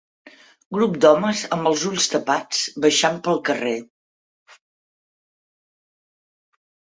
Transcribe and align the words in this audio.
Grup 0.75 0.95
d'homes 1.03 1.41
amb 1.57 1.69
els 1.71 1.81
ulls 1.89 2.07
tapats 2.13 2.63
baixant 2.85 3.21
pel 3.27 3.39
carrer. 3.49 3.75